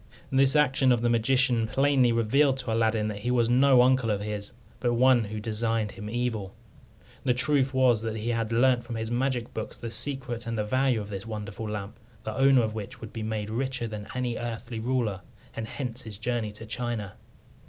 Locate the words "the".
1.01-1.11, 7.23-7.35, 9.77-9.91, 10.57-10.63, 12.23-12.35